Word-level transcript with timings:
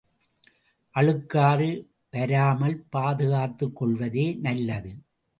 அழுக்காறு 0.95 1.67
வராமல் 2.13 2.77
பாதுகாத்துக் 2.89 3.75
கொள்வதே 3.75 4.25
நல்லது. 4.39 4.93